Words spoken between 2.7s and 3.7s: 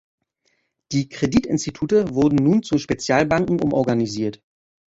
Spezialbanken